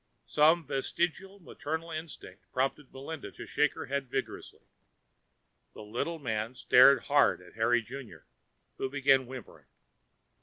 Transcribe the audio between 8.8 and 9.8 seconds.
began whimpering.